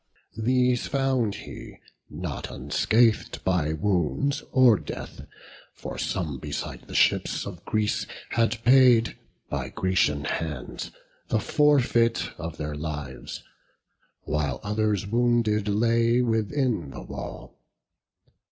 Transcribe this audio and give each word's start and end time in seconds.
These 0.35 0.87
found 0.87 1.35
he 1.35 1.77
not 2.09 2.49
unscath'd 2.49 3.43
by 3.43 3.73
wounds 3.73 4.41
or 4.51 4.79
death; 4.79 5.27
For 5.75 5.99
some 5.99 6.39
beside 6.39 6.87
the 6.87 6.95
ships 6.95 7.45
of 7.45 7.63
Greece 7.65 8.07
had 8.31 8.63
paid, 8.65 9.15
By 9.51 9.69
Grecian 9.69 10.25
hands, 10.25 10.89
the 11.27 11.39
forfeit 11.39 12.31
of 12.39 12.57
their 12.57 12.73
lives, 12.73 13.43
While 14.23 14.59
others 14.63 15.05
wounded 15.05 15.67
lay 15.67 16.23
within 16.23 16.89
the 16.89 17.03
wall. 17.03 17.59